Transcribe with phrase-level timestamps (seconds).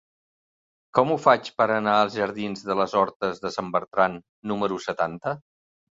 [0.99, 4.17] Com ho faig per anar als jardins de les Hortes de Sant Bertran
[4.53, 5.37] número setanta?